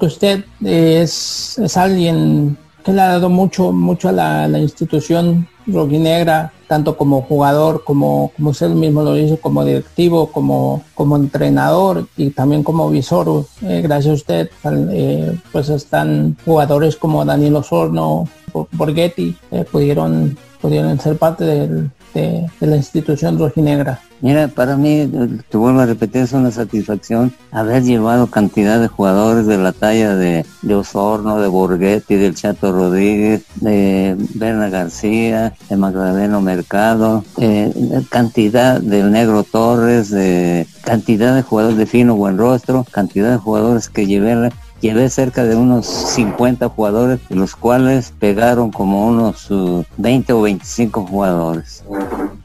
[0.00, 2.56] que usted es, es alguien
[2.86, 8.50] le ha dado mucho, mucho a la, la institución rojinegra, tanto como jugador, como, como
[8.50, 13.44] usted mismo lo dice, como directivo, como, como entrenador y también como visor.
[13.62, 14.50] Eh, gracias a usted,
[14.92, 18.28] eh, pues están jugadores como Daniel Osorno,
[18.72, 24.00] Borghetti, eh, pudieron, pudieron ser parte del, de, la institución rojinegra.
[24.20, 25.10] Mira, para mí,
[25.48, 30.14] te vuelvo a repetir, es una satisfacción haber llevado cantidad de jugadores de la talla
[30.14, 37.72] de, de Osorno, de Borghetti, del Chato Rodríguez, de Berna García, de Magdaleno Mercado, eh,
[38.10, 43.88] cantidad del Negro Torres, de cantidad de jugadores de fino buen rostro, cantidad de jugadores
[43.88, 44.50] que llevé
[44.80, 51.06] llevé cerca de unos 50 jugadores, los cuales pegaron como unos uh, 20 o 25
[51.06, 51.84] jugadores.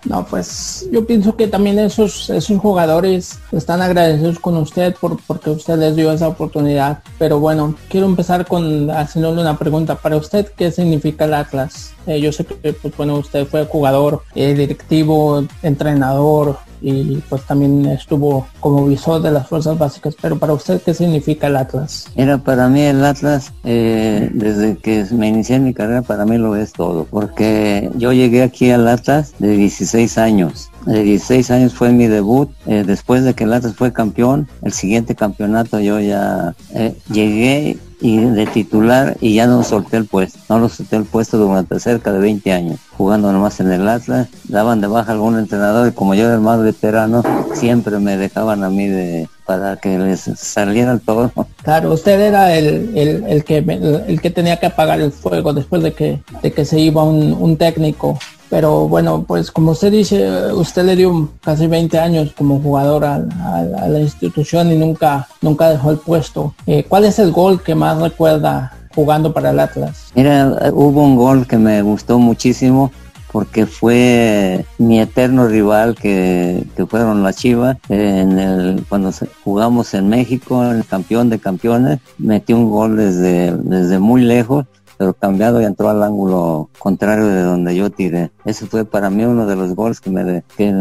[0.06, 5.50] No, pues yo pienso que también esos, esos jugadores están agradecidos con usted por, porque
[5.50, 7.00] usted les dio esa oportunidad.
[7.18, 9.96] Pero bueno, quiero empezar con haciéndole una pregunta.
[9.96, 11.94] Para usted, ¿qué significa el Atlas?
[12.06, 17.84] Eh, yo sé que, pues bueno, usted fue jugador, eh, directivo, entrenador, y pues también
[17.88, 20.16] estuvo como visor de las fuerzas básicas.
[20.22, 22.08] Pero para usted, ¿qué significa el Atlas?
[22.16, 26.56] Era para mí el Atlas, eh, desde que me inicié mi carrera, para mí lo
[26.56, 30.70] es todo, porque yo llegué aquí al Atlas de 16 años.
[30.86, 32.50] De 16 años fue mi debut.
[32.68, 37.78] Eh, después de que el Atlas fue campeón, el siguiente campeonato yo ya eh, llegué
[38.02, 40.40] y de titular y ya no solté el puesto.
[40.50, 44.28] No lo solté el puesto durante cerca de 20 años, jugando nomás en el Atlas.
[44.44, 48.64] Daban de baja algún entrenador y como yo era el más veterano, siempre me dejaban
[48.64, 51.32] a mí de para que les saliera el todo.
[51.64, 55.54] Claro, usted era el, el, el que el, el, que tenía que apagar el fuego
[55.54, 58.18] después de que, de que se iba un, un técnico.
[58.50, 63.16] Pero bueno, pues como usted dice, usted le dio casi 20 años como jugador a,
[63.16, 66.54] a, a la institución y nunca, nunca dejó el puesto.
[66.68, 70.12] Eh, ¿Cuál es el gol que más recuerda jugando para el Atlas?
[70.16, 72.92] Mira, hubo un gol que me gustó muchísimo
[73.36, 79.12] porque fue mi eterno rival que, que fueron las Chivas en cuando
[79.44, 84.68] jugamos en México el campeón de campeones metí un gol desde desde muy lejos
[84.98, 88.32] pero cambiado y entró al ángulo contrario de donde yo tiré.
[88.46, 90.74] Ese fue para mí uno de los goles que me, que,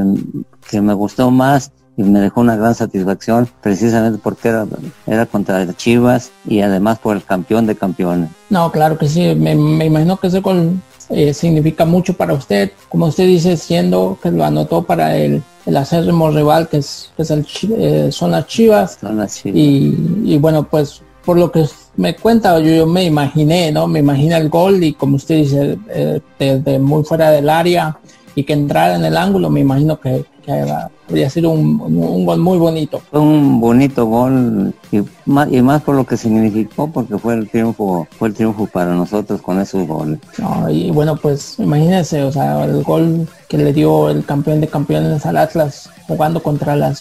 [0.70, 4.66] que me gustó más y me dejó una gran satisfacción precisamente porque era,
[5.06, 8.30] era contra Chivas y además por el campeón de campeones.
[8.50, 10.72] No, claro que sí, me, me imagino que ese gol
[11.10, 15.76] eh, significa mucho para usted, como usted dice, siendo que lo anotó para el, el
[15.76, 17.46] acérrimo rival que es, que es el,
[17.76, 18.98] eh, son las Chivas.
[19.00, 19.56] Son las Chivas.
[19.56, 23.86] Y, y bueno, pues por lo que me cuenta, yo, yo, me imaginé, ¿no?
[23.86, 27.98] Me imaginé el gol y como usted dice, eh, desde muy fuera del área
[28.34, 30.66] y que entrara en el ángulo, me imagino que, que
[31.06, 33.00] podría ser un, un, un, gol muy bonito.
[33.10, 37.48] Fue un bonito gol y más, y más por lo que significó, porque fue el
[37.48, 40.18] triunfo, fue el triunfo para nosotros con esos goles.
[40.38, 44.66] No, y bueno, pues imagínense, o sea, el gol que le dio el campeón de
[44.66, 46.94] campeones al Atlas jugando contra la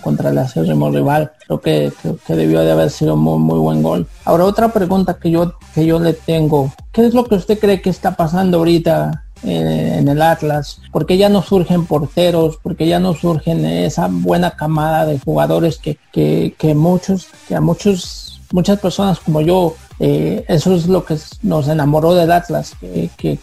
[0.00, 1.32] contra el acérrimo rival.
[1.46, 4.06] Creo que, que, que, debió de haber sido muy, muy buen gol.
[4.24, 6.72] Ahora otra pregunta que yo, que yo le tengo.
[6.92, 10.80] ¿Qué es lo que usted cree que está pasando ahorita en, en el Atlas?
[10.92, 12.58] porque ya no surgen porteros?
[12.62, 17.60] porque ya no surgen esa buena camada de jugadores que, que, que muchos, que a
[17.60, 23.10] muchos, muchas personas como yo, eh, eso es lo que nos enamoró del Atlas, que,
[23.16, 23.38] que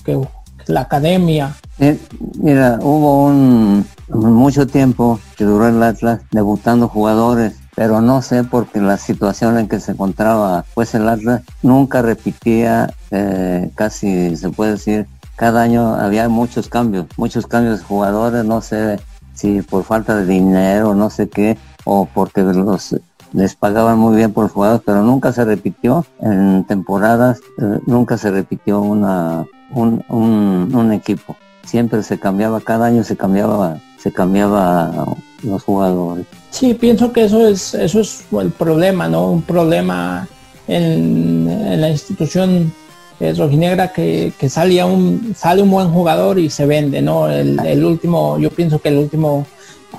[0.67, 1.55] la academia.
[1.79, 1.97] Eh,
[2.39, 8.79] mira, hubo un mucho tiempo que duró el Atlas debutando jugadores, pero no sé porque
[8.79, 14.71] la situación en que se encontraba pues el Atlas nunca repetía, eh, casi se puede
[14.71, 18.99] decir, cada año había muchos cambios, muchos cambios de jugadores, no sé
[19.33, 22.95] si por falta de dinero, no sé qué, o porque los
[23.33, 28.17] les pagaban muy bien por los jugadores, pero nunca se repitió en temporadas, eh, nunca
[28.17, 31.35] se repitió una un, un, un, equipo.
[31.63, 35.05] Siempre se cambiaba, cada año se cambiaba, se cambiaba
[35.43, 36.25] los jugadores.
[36.49, 39.31] Sí, pienso que eso es, eso es el problema, ¿no?
[39.31, 40.25] Un problema
[40.65, 42.71] en, en la institución
[43.19, 47.29] es rojinegra que, que sale un, sale un buen jugador y se vende, ¿no?
[47.29, 49.45] El, el último, yo pienso que el último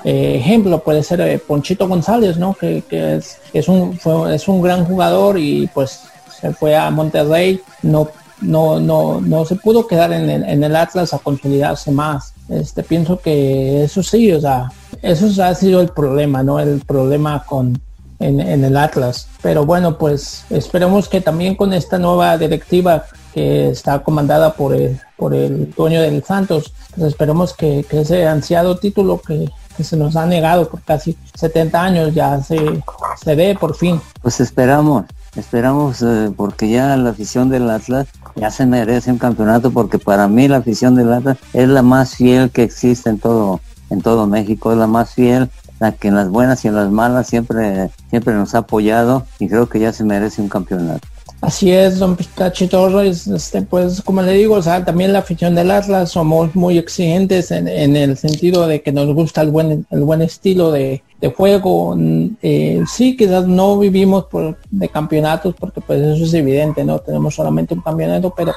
[0.03, 2.55] eh, ejemplo puede ser eh, Ponchito González, ¿no?
[2.55, 6.01] Que, que es, es, un, fue, es un gran jugador y pues
[6.41, 8.09] se fue a Monterrey, no
[8.41, 12.33] no, no, no se pudo quedar en el, en el Atlas a consolidarse más.
[12.49, 16.59] Este, pienso que eso sí, o sea, eso ha sido el problema, ¿no?
[16.59, 17.79] El problema con,
[18.19, 19.27] en, el Atlas.
[19.41, 24.99] Pero bueno, pues esperemos que también con esta nueva directiva que está comandada por el,
[25.17, 29.49] por el dueño del Santos, pues esperemos que, ese ansiado título que,
[29.79, 32.83] se nos ha negado por casi 70 años ya se,
[33.23, 34.01] se dé por fin.
[34.21, 35.05] Pues esperamos,
[35.37, 38.07] esperamos eh, porque ya la afición del Atlas
[38.39, 42.15] ya se merece un campeonato porque para mí la afición del Atlas es la más
[42.15, 43.59] fiel que existe en todo
[43.89, 45.49] en todo México, es la más fiel
[45.79, 49.47] la que en las buenas y en las malas siempre, siempre nos ha apoyado y
[49.47, 51.07] creo que ya se merece un campeonato.
[51.41, 55.55] Así es, don Pitachi Torres, este, pues como le digo, o sea, también la afición
[55.55, 60.01] del Atlas somos muy exigentes en, el sentido de que nos gusta el buen, el
[60.01, 61.01] buen estilo de,
[61.37, 61.97] juego.
[62.41, 66.99] Eh, sí, quizás no vivimos por, de campeonatos porque pues eso es evidente, ¿no?
[66.99, 68.53] Tenemos solamente un campeonato, pero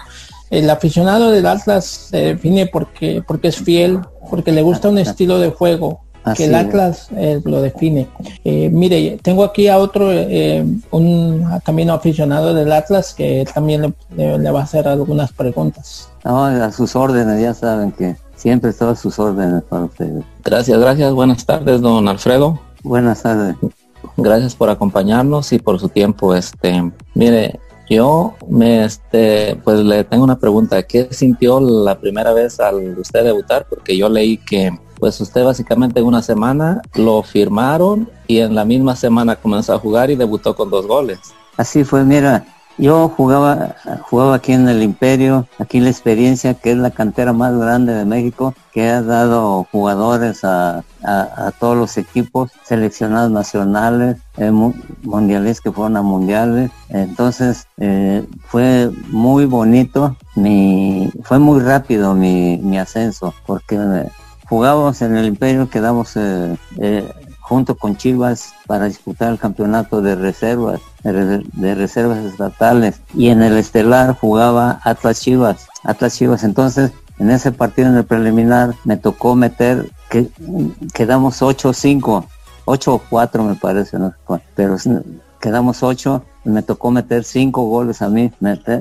[0.50, 5.38] el aficionado del Atlas se define porque, porque es fiel, porque le gusta un estilo
[5.38, 6.00] de juego
[6.36, 8.08] que el Atlas eh, lo define.
[8.44, 14.50] Eh, mire, tengo aquí a otro, eh, un también aficionado del Atlas que también le,
[14.50, 16.08] va a hacer algunas preguntas.
[16.24, 20.24] a sus órdenes, ya saben que siempre estoy a sus órdenes para ustedes.
[20.44, 21.12] Gracias, gracias.
[21.12, 22.60] Buenas tardes, don Alfredo.
[22.82, 23.56] Buenas tardes.
[24.16, 26.34] Gracias por acompañarnos y por su tiempo.
[26.34, 27.58] Este, mire,
[27.88, 30.82] yo me, este, pues le tengo una pregunta.
[30.82, 33.66] ¿Qué sintió la primera vez al usted debutar?
[33.68, 34.70] Porque yo leí que
[35.02, 39.78] pues usted básicamente en una semana lo firmaron y en la misma semana comenzó a
[39.80, 41.18] jugar y debutó con dos goles.
[41.56, 42.44] Así fue, mira,
[42.78, 43.74] yo jugaba,
[44.08, 48.04] jugaba aquí en el Imperio, aquí la experiencia que es la cantera más grande de
[48.04, 50.84] México, que ha dado jugadores a,
[51.58, 56.70] todos los equipos seleccionados nacionales, eh, mundiales que fueron a mundiales.
[56.90, 63.76] Entonces eh, fue muy bonito, mi, fue muy rápido mi, mi ascenso, porque
[64.52, 67.10] jugábamos en el Imperio, quedamos eh, eh,
[67.40, 73.00] junto con Chivas para disputar el campeonato de reservas, de, reservas estatales.
[73.14, 76.44] Y en el Estelar jugaba Atlas Chivas, Atlas Chivas.
[76.44, 80.28] Entonces, en ese partido en el preliminar me tocó meter que
[80.92, 82.26] quedamos 8-5,
[82.66, 84.12] 8 o 4 me parece, ¿no?
[84.54, 84.76] pero
[85.40, 88.32] quedamos 8 me tocó meter cinco goles a mí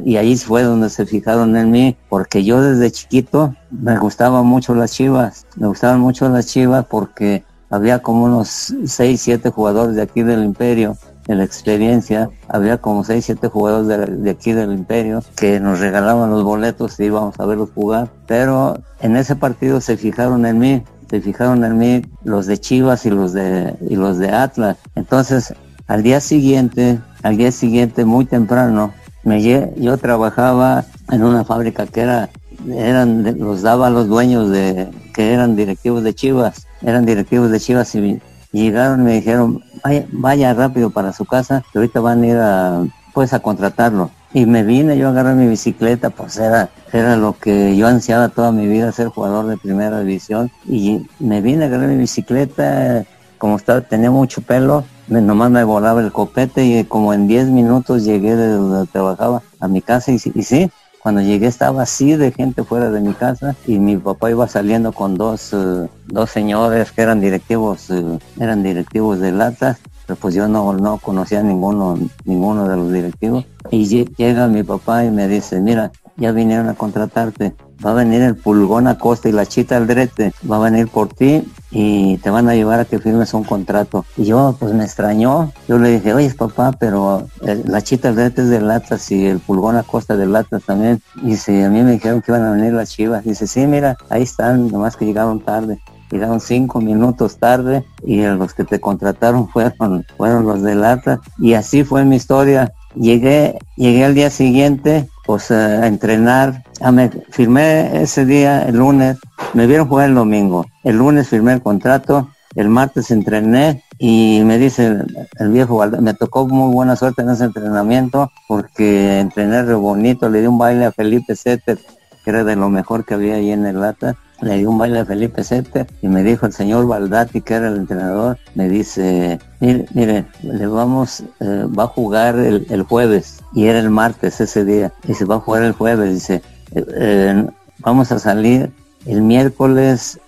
[0.05, 4.73] y ahí fue donde se fijaron en mí porque yo desde chiquito me gustaban mucho
[4.75, 10.01] las chivas me gustaban mucho las chivas porque había como unos seis siete jugadores de
[10.01, 10.97] aquí del imperio
[11.27, 16.31] en la experiencia había como seis siete jugadores de, aquí del imperio que nos regalaban
[16.31, 20.83] los boletos y íbamos a verlos jugar pero en ese partido se fijaron en mí
[21.11, 24.77] se fijaron en mí los de Chivas y los de y los de Atlas.
[24.95, 25.53] Entonces
[25.91, 28.93] al día siguiente al día siguiente, muy temprano,
[29.23, 32.29] me yo trabajaba en una fábrica que era,
[32.67, 37.93] eran, los daba los dueños de, que eran directivos de Chivas, eran directivos de Chivas
[37.95, 38.19] y,
[38.51, 42.37] llegaron y me dijeron, vaya, vaya rápido para su casa, que ahorita van a ir
[42.37, 42.83] a,
[43.13, 44.09] pues a contratarlo.
[44.33, 48.51] Y me vine, yo agarré mi bicicleta, pues era, era lo que yo ansiaba toda
[48.51, 50.49] mi vida, ser jugador de primera división.
[50.65, 53.03] Y me vine, agarré mi bicicleta,
[53.37, 54.85] como estaba, tenía mucho pelo,
[55.19, 59.67] nomás me volaba el copete y como en 10 minutos llegué de donde trabajaba a
[59.67, 60.71] mi casa y, sí,
[61.01, 64.93] cuando llegué estaba así de gente fuera de mi casa y mi papá iba saliendo
[64.93, 70.33] con dos, eh, dos señores que eran directivos, eh, eran directivos de Lata, pero pues
[70.33, 73.45] yo no, no conocía ninguno, ninguno de los directivos.
[73.69, 73.85] Y
[74.17, 78.35] llega mi papá y me dice, mira, ya vinieron a contratarte, va a venir el
[78.35, 82.53] pulgón Acosta y la chita Aldrete, va a venir por ti y te van a
[82.53, 84.05] llevar a que firmes un contrato.
[84.15, 88.49] Y yo pues me extrañó, yo le dije, oye papá, pero la chita Aldrete es
[88.49, 91.01] de Latas y el pulgón Acosta de Latas también.
[91.23, 93.23] Y dice, a mí me dijeron que iban a venir las chivas.
[93.23, 95.79] Dice, sí, mira, ahí están, nomás que llegaron tarde
[96.11, 101.53] llegaron cinco minutos tarde y los que te contrataron fueron, fueron los de Lata y
[101.53, 102.73] así fue mi historia.
[102.95, 106.63] Llegué, llegué al día siguiente pues a entrenar.
[106.79, 109.17] Ah, me firmé ese día, el lunes,
[109.53, 110.65] me vieron jugar el domingo.
[110.83, 115.03] El lunes firmé el contrato, el martes entrené y me dice
[115.39, 120.41] el, viejo, me tocó muy buena suerte en ese entrenamiento porque entrené re bonito, le
[120.41, 121.77] di un baile a Felipe Setter,
[122.23, 124.99] que era de lo mejor que había ahí en el Lata le di un baile
[124.99, 129.39] a Felipe Sete y me dijo el señor Baldati, que era el entrenador, me dice,
[129.59, 134.65] mire, mire le vamos, eh, va a jugar el, jueves, y era el martes ese
[134.65, 136.41] día, y se va a jugar el jueves, dice,
[136.73, 137.47] eh, eh,
[137.79, 138.71] vamos a salir
[139.05, 140.19] el miércoles,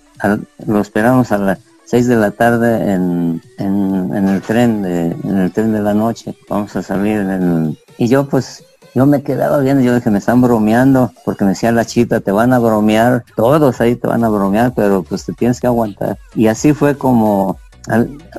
[0.66, 5.52] lo esperamos a las 6 de la tarde en, en, el tren de, en el
[5.52, 9.58] tren de la noche, vamos a salir en el, y yo pues yo me quedaba
[9.58, 13.24] viendo, yo dije, me están bromeando, porque me decía la chita, te van a bromear,
[13.36, 16.16] todos ahí te van a bromear, pero pues te tienes que aguantar.
[16.34, 17.58] Y así fue como,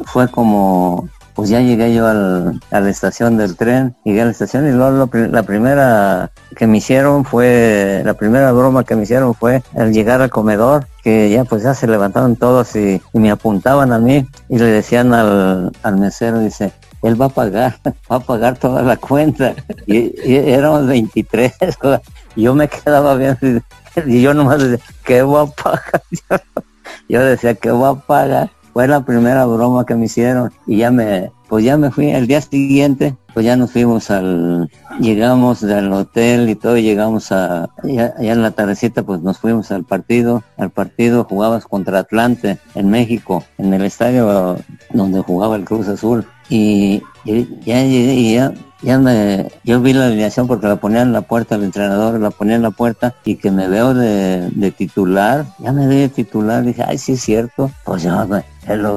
[0.05, 4.31] fue como pues ya llegué yo al, a la estación del tren, llegué a la
[4.31, 9.35] estación y luego la primera que me hicieron fue, la primera broma que me hicieron
[9.35, 13.91] fue al llegar al comedor, que ya pues ya se levantaron todos y, me apuntaban
[13.91, 16.71] a mí y le decían al, al mesero, dice,
[17.05, 17.75] él va a pagar,
[18.11, 19.55] va a pagar toda la cuenta.
[19.85, 21.53] Y, éramos 23,
[22.35, 23.37] y yo me quedaba bien
[24.05, 26.01] y yo nomás decía, ¿qué voy a pagar?
[27.07, 28.49] Yo decía, ¿qué voy a pagar?
[28.73, 32.09] Fue la primera broma que me hicieron y ya me, pues ya me fui.
[32.09, 34.69] El día siguiente, pues ya nos fuimos al,
[34.99, 39.85] llegamos del hotel y todo, llegamos a, ya, en la tardecita, pues nos fuimos al
[39.85, 40.43] partido.
[40.57, 44.57] Al partido jugabas contra Atlante en México, en el estadio
[44.91, 46.25] donde jugaba el Cruz Azul.
[46.49, 47.01] Y,
[47.65, 51.63] ya ya, ya me, yo vi la alineación porque la ponía en la puerta, el
[51.63, 55.87] entrenador la ponía en la puerta y que me veo de, de titular, ya me
[55.87, 58.27] vi de titular, dije, ay, sí es cierto, pues yo,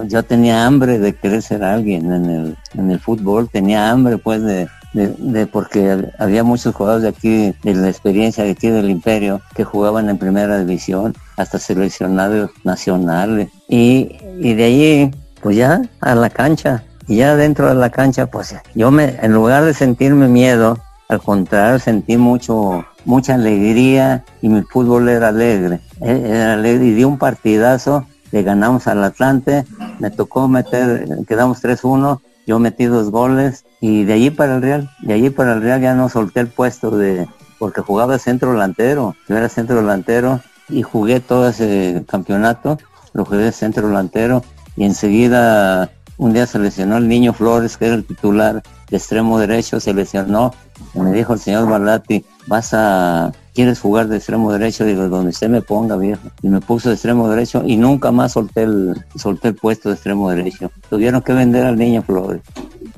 [0.07, 4.43] yo tenía hambre de querer ser alguien en el, en el fútbol, tenía hambre pues
[4.43, 9.41] de, de, porque había muchos jugadores de aquí, de la experiencia de aquí del imperio,
[9.55, 13.49] que jugaban en primera división, hasta seleccionados nacionales.
[13.69, 15.11] Y, y de ahí,
[15.43, 19.33] pues ya a la cancha, y ya dentro de la cancha, pues yo me, en
[19.33, 25.81] lugar de sentirme miedo, al contrario, sentí mucho, mucha alegría y mi fútbol era alegre.
[26.03, 29.65] E, era alegre y di un partidazo, le ganamos al Atlante,
[29.99, 34.91] me tocó meter, quedamos 3-1, yo metí dos goles y de allí para el Real,
[35.01, 37.27] de allí para el Real ya no solté el puesto de,
[37.59, 42.79] porque jugaba centro delantero, yo era centro delantero y jugué todo ese campeonato,
[43.15, 44.43] lo jugué centro delantero
[44.77, 49.39] y enseguida un día se lesionó el niño Flores, que era el titular de extremo
[49.39, 50.53] derecho, se lesionó.
[50.95, 54.85] Y me dijo el señor Balati, vas a, ¿quieres jugar de extremo derecho?
[54.85, 56.29] Digo, donde usted me ponga, viejo.
[56.43, 59.95] Y me puso de extremo derecho y nunca más solté el, solté el puesto de
[59.95, 60.71] extremo derecho.
[60.91, 62.43] Tuvieron que vender al niño Flores.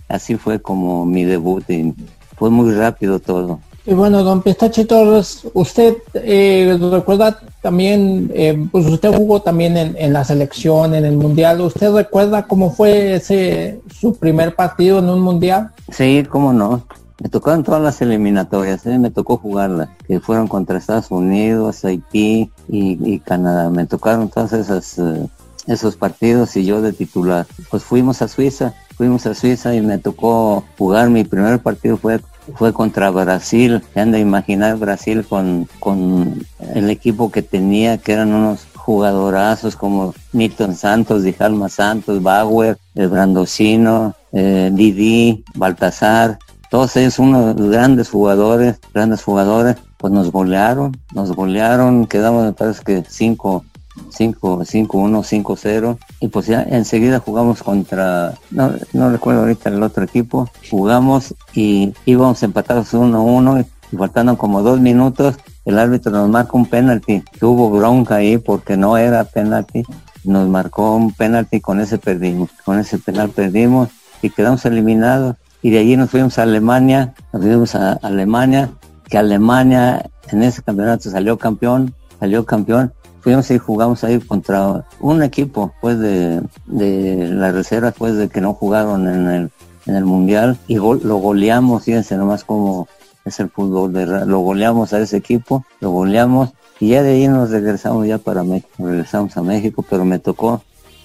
[0.09, 1.95] Así fue como mi debut y
[2.37, 3.61] fue muy rápido todo.
[3.87, 10.13] Y bueno, don Pistache Torres, usted eh, recuerda también, eh, pues usted jugó también en,
[10.13, 11.61] la selección, en el mundial.
[11.61, 15.71] ¿Usted recuerda cómo fue ese su primer partido en un mundial?
[15.91, 16.85] Sí, cómo no.
[17.23, 18.99] Me tocaron todas las eliminatorias, ¿eh?
[18.99, 23.69] me tocó jugarlas, que fueron contra Estados Unidos, Haití y, Canadá.
[23.69, 25.27] Me tocaron todos esos, eh,
[25.67, 27.47] esos partidos y yo de titular.
[27.71, 31.11] Pues fuimos a Suiza, fuimos a Suiza y me tocó jugar.
[31.11, 32.21] Mi primer partido fue
[32.55, 33.83] fue contra Brasil.
[33.95, 39.77] Se han de imaginar Brasil con, con el equipo que tenía, que eran unos jugadorazos
[39.77, 46.39] como Nilton Santos, Dijalma Santos, Bauer, el Brandocino, eh, Didi, Baltasar,
[46.71, 52.83] todos ellos unos grandes jugadores, grandes jugadores, pues nos golearon, nos golearon, quedamos me parece
[52.85, 53.65] que cinco 5,
[54.09, 55.99] 5, 1, 5, 0.
[56.21, 61.93] Y pues ya enseguida jugamos contra, no, no recuerdo ahorita el otro equipo, jugamos y
[62.07, 63.61] íbamos empatados 1, 1
[63.93, 67.23] y faltando como dos minutos, el árbitro nos marca un penalti.
[67.41, 69.83] Hubo bronca ahí porque no era penalti.
[70.25, 72.51] Nos marcó un penalti con ese perdimos.
[72.65, 73.89] Con ese penal perdimos
[74.23, 75.37] y quedamos eliminados.
[75.63, 78.71] Y de allí nos fuimos a Alemania, nos fuimos a Alemania,
[79.09, 85.23] que Alemania en ese campeonato salió campeón, salió campeón fuimos y jugamos ahí contra un
[85.23, 89.51] equipo pues de, de la reserva pues de que no jugaron en el,
[89.87, 92.89] en el mundial y lo goleamos, fíjense nomás como
[93.25, 97.29] es el fútbol, de, lo goleamos a ese equipo, lo goleamos y ya de ahí
[97.29, 100.63] nos regresamos ya para México, regresamos a México, pero me tocó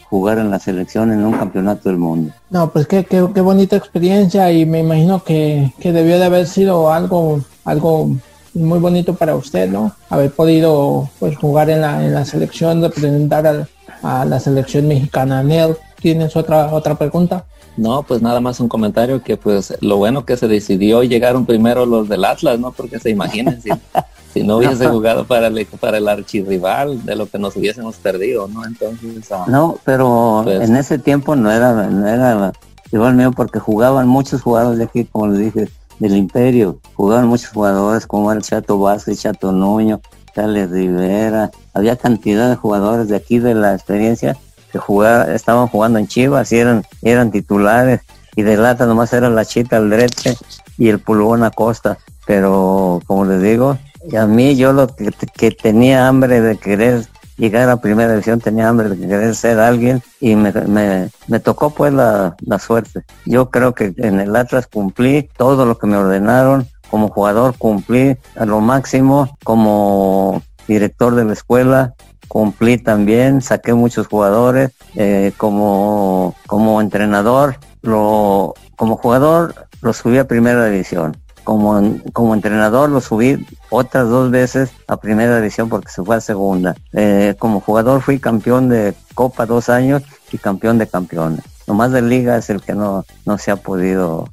[0.09, 2.31] jugar en la selección en un campeonato del mundo.
[2.49, 6.47] No, pues qué, qué, qué bonita experiencia y me imagino que, que debió de haber
[6.47, 8.11] sido algo, algo
[8.55, 9.91] muy bonito para usted, ¿no?
[10.09, 13.67] Haber podido pues jugar en la, en la selección, representar
[14.01, 15.43] a, la selección mexicana.
[15.43, 17.45] Nel, ¿tienes otra otra pregunta?
[17.77, 21.85] No, pues nada más un comentario que pues lo bueno que se decidió llegaron primero
[21.85, 22.71] los del Atlas, ¿no?
[22.71, 27.39] Porque se imaginen si, no hubiese jugado para el para el archirrival de lo que
[27.39, 28.65] nos hubiésemos perdido, ¿no?
[28.65, 32.53] Entonces ah, No, pero pues en ese tiempo no era no era
[32.91, 36.79] igual mío porque jugaban muchos jugadores de aquí, como le dije, del Imperio.
[36.95, 40.01] Jugaban muchos jugadores como el Chato Vázquez, Chato Nuño,
[40.33, 41.51] Charles Rivera.
[41.73, 44.37] Había cantidad de jugadores de aquí de la experiencia
[44.71, 48.01] que jugaban, estaban jugando en Chivas y eran, eran titulares.
[48.35, 50.37] Y de lata nomás era la Chita Aldrete
[50.77, 51.97] y el Pulgón Acosta.
[52.25, 53.77] Pero como les digo,
[54.17, 57.05] a mí yo lo que tenía hambre de querer
[57.37, 61.69] llegar a primera división, tenía hambre de querer ser alguien y me, me, me tocó
[61.69, 63.03] pues la, la, suerte.
[63.25, 68.17] Yo creo que en el Atlas cumplí todo lo que me ordenaron, como jugador cumplí
[68.35, 71.93] lo máximo, como director de la escuela
[72.27, 80.27] cumplí también, saqué muchos jugadores, eh, como, como entrenador, lo, como jugador lo subí a
[80.27, 81.15] primera división.
[81.45, 83.37] Como, como entrenador lo subí
[83.69, 86.75] otras dos veces a primera división porque se fue a segunda.
[86.91, 91.45] Eh, como jugador fui campeón de Copa dos años y campeón de campeones.
[91.67, 94.27] Nomás de liga es el que no, no se ha podido,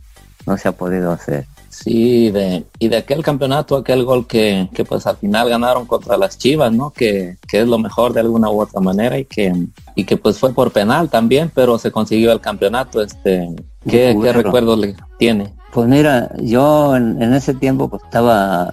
[0.46, 1.46] no se ha podido hacer.
[1.72, 6.18] Sí, de, y de aquel campeonato, aquel gol que, que pues al final ganaron contra
[6.18, 6.90] las Chivas, ¿no?
[6.90, 9.52] Que, que, es lo mejor de alguna u otra manera y que,
[9.94, 13.00] y que pues fue por penal también, pero se consiguió el campeonato.
[13.00, 13.48] Este,
[13.88, 15.54] ¿qué, ¿qué recuerdo le tiene?
[15.72, 18.72] Pues mira, yo en, ese tiempo pues estaba,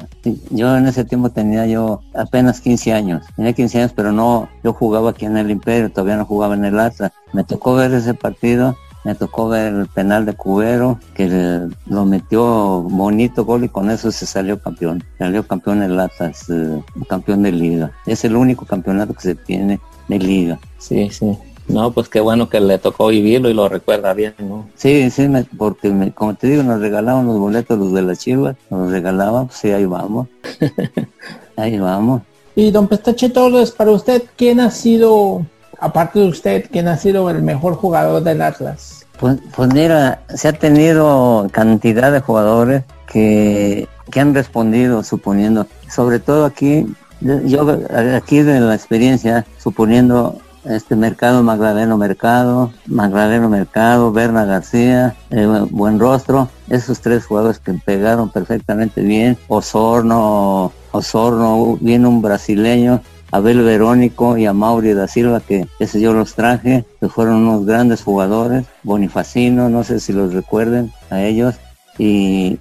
[0.49, 4.73] yo en ese tiempo tenía yo apenas 15 años, tenía 15 años, pero no, yo
[4.73, 7.13] jugaba aquí en el Imperio, todavía no jugaba en el Atlas.
[7.31, 12.81] Me tocó ver ese partido me tocó ver el penal de Cubero, que lo metió
[12.81, 15.03] bonito gol y con eso se salió campeón.
[15.17, 17.91] Salió campeón el Atlas, eh, campeón de liga.
[18.05, 20.59] Es el único campeonato que se tiene de liga.
[20.77, 21.37] Sí, sí.
[21.69, 24.67] No, pues qué bueno que le tocó vivirlo y lo recuerda bien, ¿no?
[24.75, 28.91] Sí, sí, porque como te digo, nos regalaban los boletos los de la Chivas, nos
[28.91, 30.27] regalaban, pues sí, ahí vamos.
[31.55, 32.23] ahí vamos.
[32.55, 35.45] Y don Pestache Torres, para usted, ¿quién ha sido
[35.79, 39.05] aparte de usted, ¿quién ha sido el mejor jugador del Atlas?
[39.19, 46.19] Pues, pues mira, se ha tenido cantidad de jugadores que, que han respondido, suponiendo, sobre
[46.19, 46.85] todo aquí,
[47.21, 47.67] yo
[48.15, 55.99] aquí de la experiencia, suponiendo este mercado Magdaleno Mercado, Magdaleno Mercado, Berna García, eh, Buen
[55.99, 63.01] Rostro, esos tres jugadores que pegaron perfectamente bien, Osorno, Osorno, viene un brasileño
[63.31, 67.65] Abel Verónico y a Mauri da Silva, que ese yo los traje, que fueron unos
[67.65, 71.55] grandes jugadores, Bonifacino, no sé si los recuerden a ellos,
[71.97, 72.57] y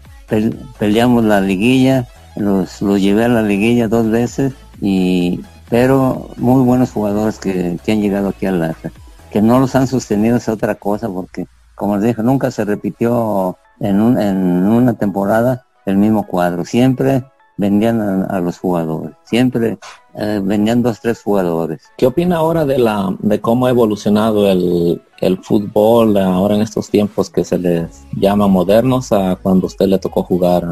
[0.79, 6.93] peleamos la liguilla, los, los llevé a la liguilla dos veces, y pero muy buenos
[6.93, 8.91] jugadores que, han llegado aquí al Lata.
[9.31, 13.57] Que no los han sostenido es otra cosa, porque como les dije, nunca se repitió
[13.81, 16.65] en, en una temporada el mismo cuadro.
[16.65, 17.25] Siempre
[17.59, 19.15] vendían a, los jugadores.
[19.25, 19.79] Siempre
[20.15, 21.83] eh, vendían dos, tres jugadores.
[21.99, 26.89] ¿Qué opina ahora de la de cómo ha evolucionado el, el fútbol ahora en estos
[26.89, 30.65] tiempos que se les llama modernos a cuando usted le tocó jugar?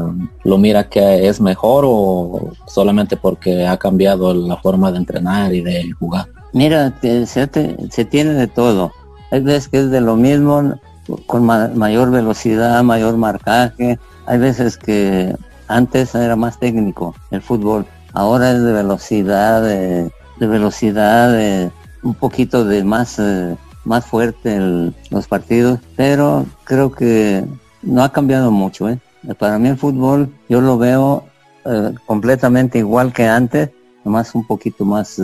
[0.43, 5.61] ¿Lo mira que es mejor o solamente porque ha cambiado la forma de entrenar y
[5.61, 6.27] de jugar?
[6.53, 8.91] Mira, se, se tiene de todo.
[9.29, 10.79] Hay veces que es de lo mismo,
[11.25, 13.99] con mayor velocidad, mayor marcaje.
[14.25, 15.35] Hay veces que
[15.67, 21.71] antes era más técnico el fútbol, ahora es de velocidad, de, velocidad, de
[22.03, 24.59] un poquito de más, eh, más fuerte
[25.09, 27.45] los partidos, pero creo que
[27.81, 28.89] no ha cambiado mucho.
[28.89, 28.99] ¿eh?
[29.37, 31.25] Para mí el fútbol yo lo veo
[31.65, 33.69] eh, completamente igual que antes,
[34.03, 35.21] nomás un poquito más,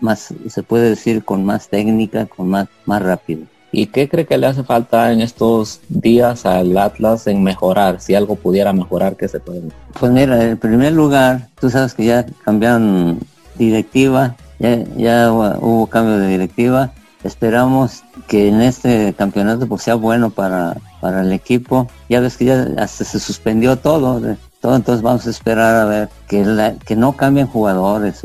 [0.00, 3.46] más, se puede decir con más técnica, con más, más rápido.
[3.76, 8.00] ¿Y qué cree que le hace falta en estos días al Atlas en mejorar?
[8.00, 9.64] Si algo pudiera mejorar, ¿qué se puede?
[10.00, 13.18] Pues mira, en primer lugar, tú sabes que ya cambiaron
[13.56, 16.94] directiva, ya, ya hubo cambio de directiva.
[17.22, 21.86] Esperamos que en este campeonato pues sea bueno para, para el equipo.
[22.08, 24.22] Ya ves que ya hasta se suspendió todo,
[24.62, 28.22] todo entonces vamos a esperar a ver que, la, que no cambien jugadores,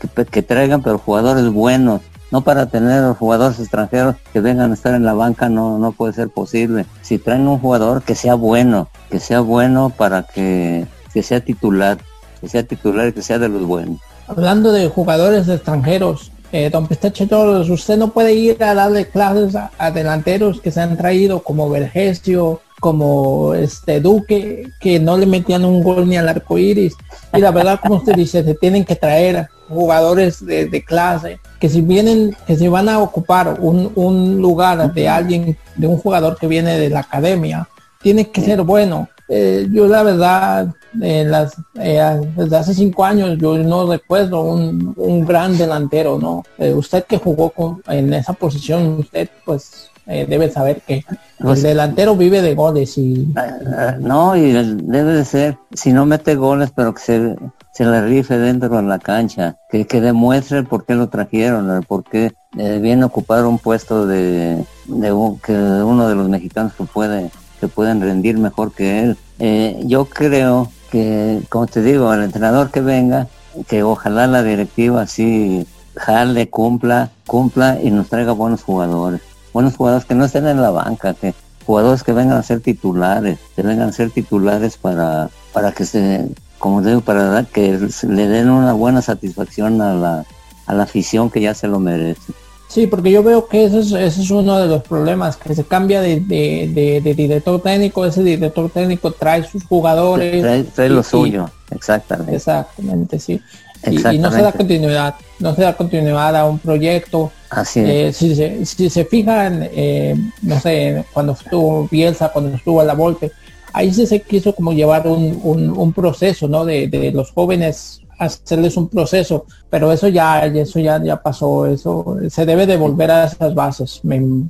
[0.00, 4.94] que, que traigan pero jugadores buenos no para tener jugadores extranjeros que vengan a estar
[4.94, 6.86] en la banca no, no puede ser posible.
[7.02, 11.98] Si traen un jugador que sea bueno, que sea bueno para que, que sea titular,
[12.40, 13.98] que sea titular y que sea de los buenos.
[14.26, 19.54] Hablando de jugadores extranjeros, eh, don Pestache Torres, usted no puede ir a darle clases
[19.54, 25.64] a, delanteros que se han traído como Vergesio, como este Duque, que no le metían
[25.64, 26.94] un gol ni al arco iris.
[27.34, 31.82] Y la verdad, como usted dice, se tienen que traer jugadores de, clase, que si
[31.82, 36.46] vienen, que si van a ocupar un, un, lugar de alguien, de un jugador que
[36.46, 37.68] viene de la academia,
[38.00, 39.08] tiene que ser bueno.
[39.28, 45.26] Eh, yo la verdad, las, eh, desde hace cinco años yo no recuerdo un, un
[45.26, 46.44] gran delantero, ¿no?
[46.56, 51.04] Eh, usted que jugó con, en esa posición, usted pues debe saber que el
[51.38, 53.28] pues delantero vive de goles y...
[53.36, 57.36] Ah, ah, no, y debe de ser, si no mete goles, pero que se
[57.78, 62.02] se le rife dentro de la cancha, que, que demuestre por qué lo trajeron, por
[62.02, 66.82] qué eh, viene a ocupar un puesto de, de que uno de los mexicanos que
[66.82, 69.16] puede que pueden rendir mejor que él.
[69.38, 73.28] Eh, yo creo que, como te digo, al entrenador que venga,
[73.68, 79.20] que ojalá la directiva así jale, cumpla, cumpla y nos traiga buenos jugadores.
[79.58, 81.34] Buenos jugadores que no estén en la banca, que
[81.66, 86.28] jugadores que vengan a ser titulares, que vengan a ser titulares para, para que se,
[86.60, 90.24] como digo, para que le den una buena satisfacción a la,
[90.64, 92.32] a la afición que ya se lo merece.
[92.68, 95.64] Sí, porque yo veo que ese es, ese es uno de los problemas, que se
[95.64, 100.70] cambia de, de, director técnico, ese director técnico trae sus jugadores.
[100.72, 102.36] Trae, lo suyo, exactamente.
[102.36, 103.42] Exactamente, sí.
[103.86, 107.30] Y, no se da continuidad, no se da continuidad a un proyecto.
[107.50, 108.22] Así es.
[108.22, 113.32] Eh, si, se, fijan, eh, no sé, cuando estuvo Bielsa, cuando estuvo a la Volpe,
[113.72, 116.64] ahí sí se quiso como llevar un, un, proceso, ¿no?
[116.64, 122.16] De, de, los jóvenes hacerles un proceso, pero eso ya, eso ya, ya pasó, eso
[122.28, 124.00] se debe de volver a esas bases,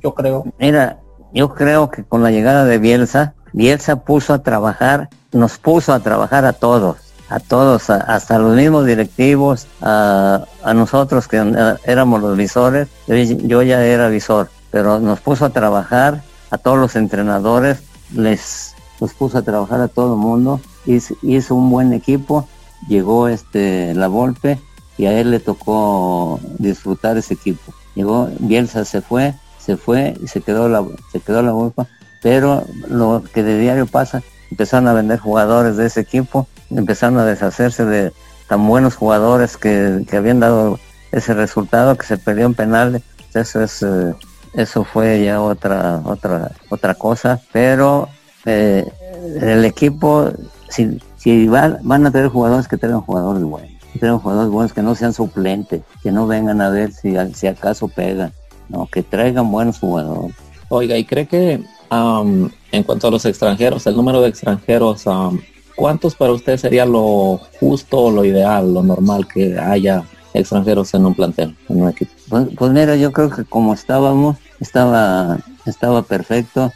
[0.01, 0.45] yo creo.
[0.57, 0.99] Mira,
[1.33, 5.99] yo creo que con la llegada de Bielsa, Bielsa puso a trabajar, nos puso a
[5.99, 6.97] trabajar a todos,
[7.29, 11.37] a todos, hasta los mismos directivos, a, nosotros que
[11.85, 16.95] éramos los visores, yo, ya era visor, pero nos puso a trabajar a todos los
[16.95, 22.47] entrenadores, les los puso a trabajar a todo el mundo, hizo, hizo un buen equipo
[22.87, 24.59] llegó este la Volpe
[24.97, 27.73] y a él le tocó disfrutar ese equipo.
[27.95, 31.83] Llegó, Bielsa se fue, se fue y se quedó la, se quedó la Volpe,
[32.21, 37.25] pero lo que de diario pasa, empezaron a vender jugadores de ese equipo, empezaron a
[37.25, 38.11] deshacerse de
[38.47, 40.79] tan buenos jugadores que, habían dado
[41.11, 43.01] ese resultado que se perdió en penales.
[43.33, 44.13] Eso es eh,
[44.53, 48.09] eso fue ya otra otra otra cosa, pero
[48.45, 48.85] eh,
[49.41, 50.31] el equipo
[50.69, 54.73] si si van, van a tener jugadores que tengan jugadores buenos, que tengan jugadores buenos
[54.73, 58.31] que no sean suplentes, que no vengan a ver si, si acaso pegan,
[58.69, 60.35] no, que traigan buenos jugadores.
[60.69, 65.05] Oiga, ¿y cree que en cuanto a los extranjeros, el número de extranjeros,
[65.79, 71.15] ¿cuántos para usted sería lo justo lo ideal, lo normal que haya extranjeros en un
[71.15, 72.11] plantel, en un equipo?
[72.29, 76.71] Pues, pues mira, yo creo que como estábamos, estaba, estaba perfecto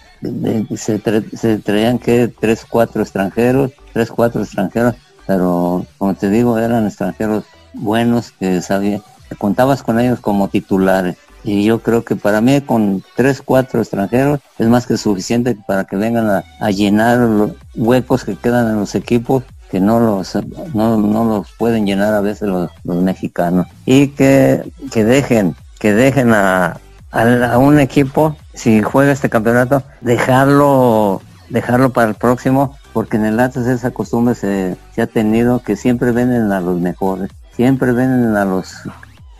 [0.76, 1.02] se,
[1.36, 4.96] se, traían que tres, cuatro extranjeros, tres, cuatro extranjeros,
[5.28, 9.02] pero como te digo, eran extranjeros buenos que sabía,
[9.38, 11.18] contabas con ellos como titulares.
[11.44, 15.84] Y yo creo que para mí con tres, cuatro extranjeros es más que suficiente para
[15.84, 20.38] que vengan a, llenar los huecos que quedan en los equipos que no los
[20.74, 26.80] no, los pueden llenar a veces los, mexicanos y que, que dejen que dejen a,
[27.14, 33.40] a, un equipo, si juega este campeonato, dejarlo, dejarlo para el próximo, porque en el
[33.40, 38.46] Atlas esa costumbre se, ha tenido que siempre venden a los mejores, siempre venden a
[38.46, 38.74] los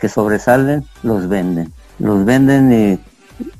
[0.00, 1.72] que sobresalen, los venden.
[1.98, 2.98] Los venden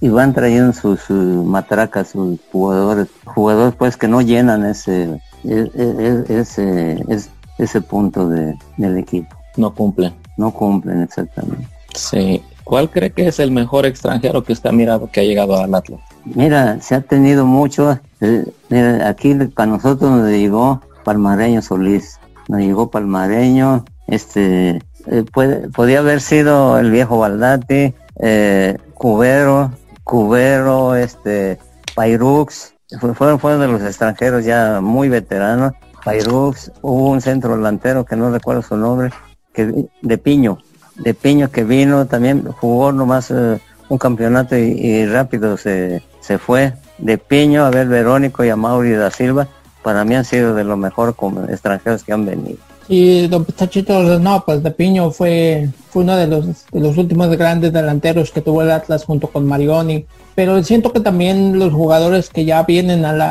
[0.01, 6.25] y, van trayendo sus, matracas, sus jugadores, jugadores pues que no llenan ese, e, e,
[6.29, 9.35] e, ese, ese, ese punto de, del equipo.
[9.57, 10.15] No cumplen.
[10.37, 11.67] No cumplen exactamente.
[11.95, 15.59] Sí, ¿Cuál cree que es el mejor extranjero que usted ha mirado que ha llegado
[15.59, 16.01] al Atlas?
[16.25, 18.01] Mira, se ha tenido mucho.
[18.23, 22.19] Eh, aquí para nosotros nos llegó Palmareño Solís.
[22.49, 23.85] Nos llegó Palmareño.
[24.07, 29.73] Este, eh, puede, podía haber sido el viejo Baldati, eh, Cubero,
[30.03, 31.59] Cubero, este,
[31.95, 32.75] Pairux.
[33.17, 35.73] Fueron, fueron de los extranjeros ya muy veteranos.
[36.05, 39.11] Pairux, hubo un centro delantero que no recuerdo su nombre,
[39.53, 40.59] que de Piño,
[40.97, 46.75] de Peño que vino, también jugó nomás eh, un campeonato y, rápido se, se, fue.
[46.99, 49.49] De Peño a ver Verónico y a Mauri da Silva,
[49.83, 51.15] para mí han sido de los mejores
[51.49, 52.59] extranjeros que han venido.
[52.89, 57.73] Y don Pistachito, no, pues de Piño fue, fue uno de los, los últimos grandes
[57.73, 60.05] delanteros que tuvo el Atlas junto con Marioni.
[60.35, 63.23] Pero siento que también los jugadores que ya vienen al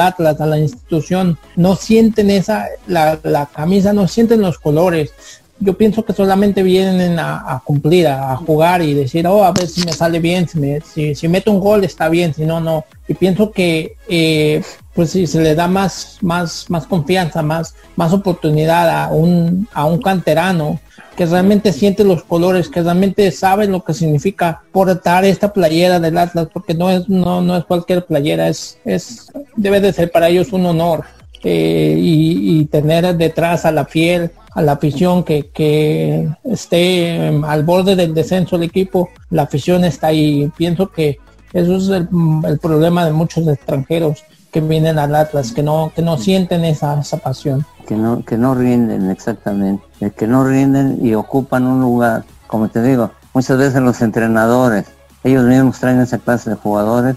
[0.00, 5.12] Atlas, a la institución, no sienten esa, la, la camisa, no sienten los colores
[5.62, 9.84] yo pienso que solamente vienen a, cumplir, a, jugar y decir, oh, a ver si
[9.84, 12.84] me sale bien, si, me, si, meto un gol está bien, si no, no.
[13.06, 18.12] Y pienso que, eh, pues si se le da más, más, más confianza, más, más
[18.12, 20.80] oportunidad a un, a un canterano
[21.16, 26.18] que realmente siente los colores, que realmente sabe lo que significa portar esta playera del
[26.18, 30.28] Atlas, porque no es, no, no es cualquier playera, es, es, debe de ser para
[30.28, 31.04] ellos un honor.
[31.44, 37.64] Eh, y tener detrás a la fiel a la afición que, que esté em, al
[37.64, 40.50] borde del descenso del equipo, la afición está ahí.
[40.56, 41.18] Pienso que
[41.52, 42.08] eso es el,
[42.58, 47.16] problema de muchos extranjeros que vienen al Atlas, que no, que no sienten esa, esa
[47.18, 47.64] pasión.
[47.86, 49.84] Que no, que no rinden exactamente,
[50.16, 54.84] que no rinden y ocupan un lugar, como te digo, muchas veces los entrenadores,
[55.24, 57.16] ellos mismos traen esa clase de jugadores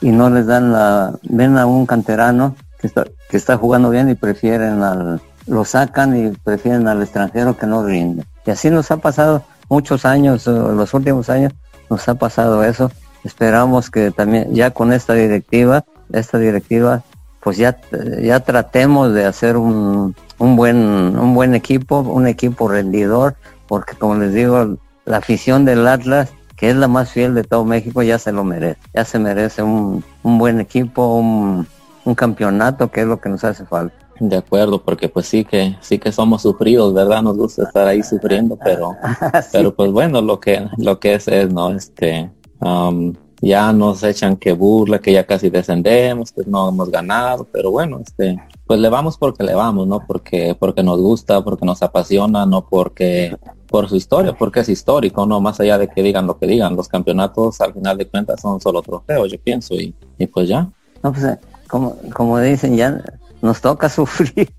[0.00, 4.08] y no les dan la, ven a un canterano que está, que está jugando bien
[4.08, 8.24] y prefieren al, lo sacan y prefieren al extranjero que no rinde.
[8.44, 11.52] Y así nos ha pasado muchos años, los últimos años
[11.88, 12.90] nos ha pasado eso
[13.26, 17.02] esperamos que también ya con esta directiva, esta directiva,
[17.40, 17.76] pues ya,
[18.22, 24.16] ya tratemos de hacer un, un buen, un buen equipo, un equipo rendidor, porque como
[24.16, 28.18] les digo, la afición del Atlas, que es la más fiel de todo México, ya
[28.18, 31.66] se lo merece, ya se merece un, un buen equipo, un,
[32.04, 34.05] un campeonato, que es lo que nos hace falta.
[34.18, 37.22] De acuerdo, porque pues sí que sí que somos sufridos, ¿verdad?
[37.22, 38.96] Nos gusta estar ahí sufriendo, pero
[39.52, 44.36] pero pues bueno, lo que lo que es es no este um, ya nos echan
[44.36, 48.88] que burla, que ya casi descendemos, que no hemos ganado, pero bueno, este pues le
[48.88, 53.36] vamos porque le vamos, no porque porque nos gusta, porque nos apasiona, no porque
[53.68, 56.74] por su historia, porque es histórico, no más allá de que digan lo que digan,
[56.74, 60.70] los campeonatos al final de cuentas son solo trofeos, yo pienso y, y pues ya.
[61.02, 63.02] No, pues eh, como como dicen ya
[63.46, 64.50] nos toca sufrir,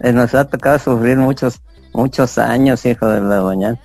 [0.00, 1.62] eh, nos ha tocado sufrir muchos,
[1.94, 3.78] muchos años, hijo de la mañana.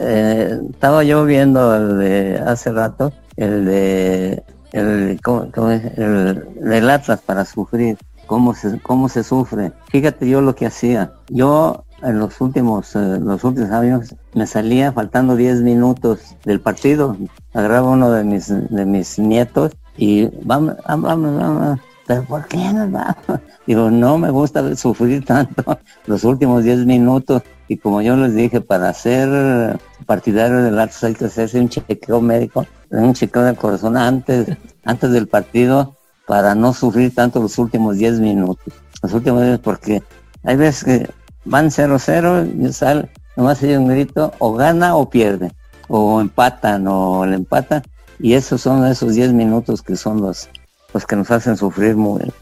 [0.00, 7.44] Eh, estaba yo viendo el de hace rato, el de el, ¿cómo, el, Atlas para
[7.44, 7.96] sufrir,
[8.26, 9.72] cómo se, cómo se sufre.
[9.88, 11.12] Fíjate yo lo que hacía.
[11.28, 17.16] Yo en los últimos, eh, los últimos años me salía faltando 10 minutos del partido.
[17.54, 22.88] Agarraba uno de mis, de mis nietos y vamos, vamos, vamos, pero ¿por qué no
[22.90, 23.16] vamos?
[23.66, 27.42] Digo, no me gusta sufrir tanto los últimos 10 minutos.
[27.68, 32.20] Y como yo les dije, para ser partidario del Atlas hay que hacerse un chequeo
[32.20, 37.96] médico, un chequeo del corazón antes, antes del partido para no sufrir tanto los últimos
[37.96, 38.72] 10 minutos.
[39.02, 40.02] Los últimos 10 porque
[40.44, 41.10] hay veces que
[41.44, 45.52] van 0-0 y sale, nomás hay un grito, o gana o pierde,
[45.88, 47.82] o empatan o le empatan.
[48.18, 50.48] Y esos son esos 10 minutos que son los,
[50.94, 51.96] los que nos hacen sufrir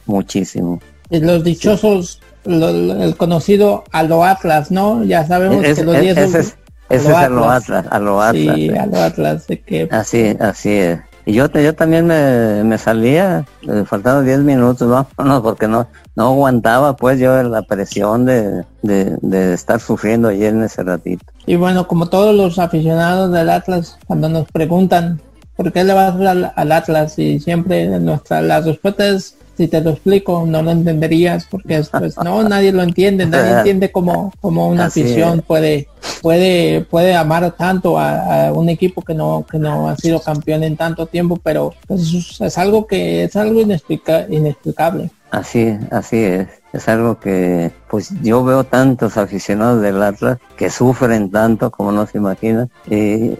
[0.07, 0.81] muchísimo
[1.11, 5.05] los dichosos, el conocido a lo Atlas, ¿no?
[5.05, 6.57] Ya sabemos que los 10 Ese es,
[6.89, 8.57] ese es a lo Atlas, a lo Atlas.
[8.57, 9.89] Sí, a lo Atlas, de que...
[9.91, 11.01] Así, así es.
[11.27, 16.27] Y yo, yo también me, me salía, eh, faltando 10 minutos, no, porque no, no
[16.27, 21.25] aguantaba pues yo la presión de, de, estar sufriendo ahí en ese ratito.
[21.47, 25.21] Y bueno, como todos los aficionados del Atlas, cuando nos preguntan
[25.57, 29.81] por qué le vas al, al Atlas y siempre nuestra, la respuesta es si te
[29.81, 34.69] lo explico no lo entenderías porque pues no nadie lo entiende nadie entiende cómo, cómo
[34.69, 35.89] una afición puede
[36.23, 40.77] puede puede amar tanto a, un equipo que no que no ha sido campeón en
[40.77, 45.11] tanto tiempo pero pues, es algo que es algo inexplicable.
[45.31, 46.49] Así así es.
[46.73, 52.07] Es algo que pues yo veo tantos aficionados del Atlas que sufren tanto como no
[52.07, 52.71] se imaginan.
[52.89, 53.37] Y,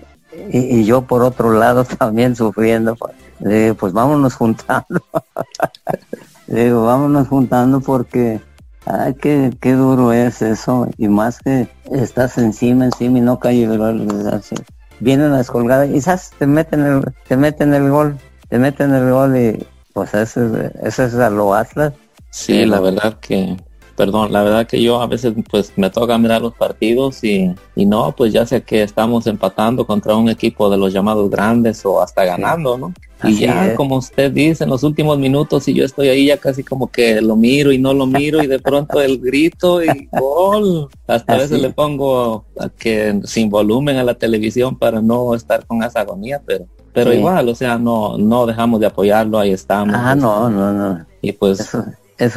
[0.51, 2.97] y yo por otro lado también sufriendo
[3.41, 5.03] digo, pues vámonos juntando.
[6.47, 8.41] digo, vámonos juntando porque,
[8.87, 10.89] ay, qué, qué duro es eso.
[10.99, 13.67] Y más que estás encima, encima y no cae
[15.01, 16.31] Vienen las colgadas y ¿sabes?
[16.39, 18.17] te meten el, te meten el gol,
[18.49, 21.93] te meten el gol y pues ese, ese es a lo Atlas.
[22.31, 23.57] Sí, la verdad que
[23.97, 27.87] perdón, la verdad que yo a veces pues me toca mirar los partidos y, y
[27.87, 32.01] no, pues ya sé que estamos empatando contra un equipo de los llamados grandes o
[32.01, 32.93] hasta ganando, ¿no?
[33.23, 36.63] Y ya, como usted dice, en los últimos minutos, y yo estoy ahí ya casi
[36.63, 40.89] como que lo miro y no lo miro, y de pronto el grito y gol.
[41.07, 45.65] Hasta a veces le pongo a que sin volumen a la televisión para no estar
[45.67, 49.97] con esa agonía, pero pero igual, o sea, no no dejamos de apoyarlo, ahí estamos.
[49.99, 51.07] Ah, no, no, no.
[51.23, 51.85] Y pues eso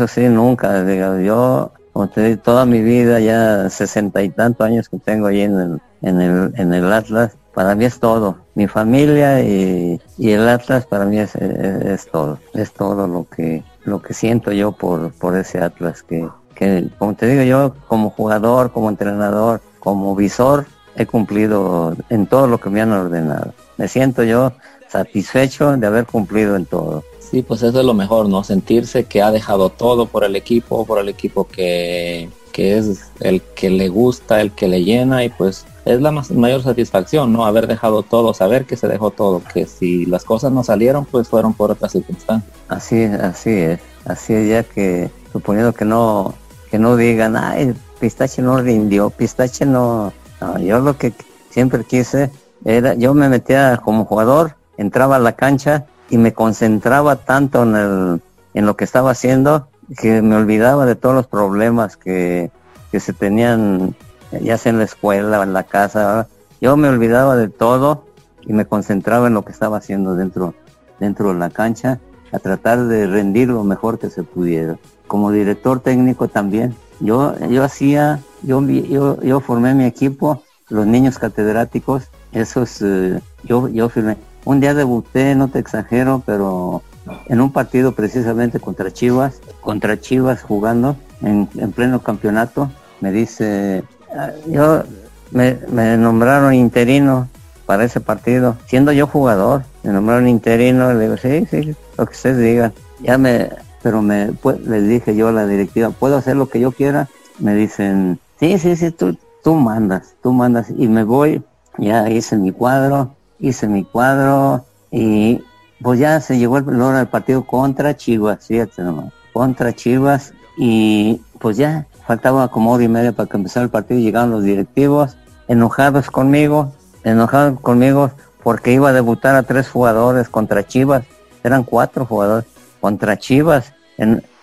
[0.07, 4.89] sí, nunca, digo, yo, como te digo, toda mi vida, ya sesenta y tantos años
[4.89, 8.37] que tengo ahí en el, en el, en el Atlas, para mí es todo.
[8.53, 12.37] Mi familia y, y el Atlas para mí es, es, todo.
[12.53, 17.15] Es todo lo que, lo que siento yo por, por ese Atlas que, que, como
[17.15, 22.69] te digo yo, como jugador, como entrenador, como visor, he cumplido en todo lo que
[22.69, 23.53] me han ordenado.
[23.77, 24.53] Me siento yo
[24.87, 27.03] satisfecho de haber cumplido en todo.
[27.29, 28.43] Sí, pues eso es lo mejor, ¿no?
[28.43, 33.41] Sentirse que ha dejado todo por el equipo, por el equipo que, que es el
[33.41, 37.45] que le gusta, el que le llena y pues es la mayor satisfacción, ¿no?
[37.45, 41.27] Haber dejado todo, saber que se dejó todo, que si las cosas no salieron, pues
[41.27, 42.51] fueron por otras circunstancias.
[42.69, 46.33] Así es, así es, así es ya que suponiendo que no,
[46.71, 50.13] que no digan, ay, Pistache no rindió, Pistache no,
[50.59, 51.13] yo lo que
[51.49, 52.31] siempre quise
[52.63, 57.75] era, yo me metía como jugador, entraba a la cancha y me concentraba tanto en,
[57.75, 58.21] el,
[58.53, 59.67] en lo que estaba haciendo
[59.97, 62.51] que me olvidaba de todos los problemas que,
[62.91, 63.95] que se tenían
[64.41, 66.27] ya sea en la escuela en la casa.
[66.59, 68.05] Yo me olvidaba de todo
[68.41, 70.53] y me concentraba en lo que estaba haciendo dentro,
[70.99, 71.99] dentro de la cancha
[72.31, 74.77] a tratar de rendir lo mejor que se pudiera.
[75.07, 76.75] Como director técnico también.
[76.99, 83.69] Yo, yo hacía, yo, yo, yo formé mi equipo, los niños catedráticos, esos, eh, yo,
[83.69, 84.17] yo firmé
[84.47, 86.81] un día debuté, no te exagero, pero
[87.27, 93.83] en un partido precisamente contra Chivas, contra Chivas jugando en, pleno campeonato, me dice,
[94.15, 94.83] ah, yo
[95.31, 97.27] me, nombraron interino
[97.65, 102.13] para ese partido, siendo yo jugador, me nombraron interino, le digo, sí, sí, lo que
[102.13, 102.73] ustedes digan.
[103.01, 103.49] Ya me,
[103.83, 107.09] pero me, pues, les dije yo a la directiva, ¿puedo hacer lo que yo quiera?
[107.37, 110.67] Me dicen, sí, sí, sí, tú, tú mandas, tú mandas.
[110.69, 111.43] Y me voy,
[111.77, 115.43] ya hice mi cuadro, hice mi cuadro y
[115.81, 121.21] pues ya se llegó el hora del partido contra Chivas, fíjate nomás, contra Chivas y
[121.39, 124.43] pues ya faltaba como hora y media para que empezara el partido y llegaron los
[124.43, 126.71] directivos enojados conmigo,
[127.03, 128.11] enojados conmigo
[128.43, 131.03] porque iba a debutar a tres jugadores contra Chivas,
[131.43, 132.45] eran cuatro jugadores
[132.79, 133.73] contra Chivas,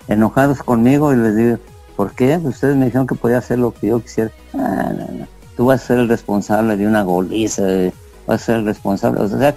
[0.08, 1.58] enojados conmigo y les digo,
[1.96, 2.36] ¿por qué?
[2.42, 4.30] Ustedes me dijeron que podía hacer lo que yo quisiera.
[4.54, 4.92] Ah,
[5.56, 7.62] Tú vas a ser el responsable de una goliza,
[8.26, 9.20] vas a ser responsable.
[9.20, 9.54] O sea,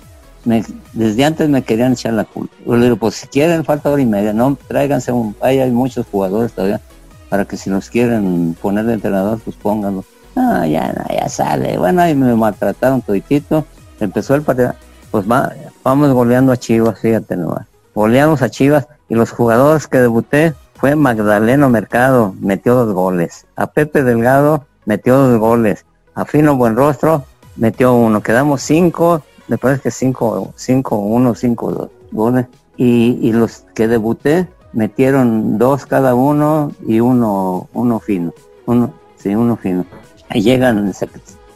[0.94, 2.56] desde antes me querían echar la culpa.
[2.66, 5.72] Yo le digo, pues si quieren, falta hora y media, no, tráiganse un, ahí hay
[5.72, 6.80] muchos jugadores todavía,
[7.30, 10.06] para que si nos quieren poner de entrenador, pues pónganlo.
[10.36, 11.78] Ah, ya, ya sale.
[11.78, 13.66] Bueno, ahí me maltrataron toditito.
[14.00, 14.76] Empezó el partido.
[15.10, 15.52] Pues va,
[15.84, 17.66] vamos goleando a Chivas, fíjate nomás.
[17.96, 23.48] Goleamos a Chivas y los jugadores que debuté fue Magdaleno Mercado, metió dos goles.
[23.56, 25.86] A Pepe Delgado metió dos goles.
[26.14, 27.26] A Fino Buenrostro
[27.58, 28.22] metió uno.
[28.22, 32.46] Quedamos cinco me parece que 5, 5, 1, 5, 2 goles.
[32.76, 38.34] Y, y los que debuté metieron dos cada uno y uno, uno fino.
[38.66, 39.86] Uno, sí, uno fino.
[40.34, 40.94] Y llegan,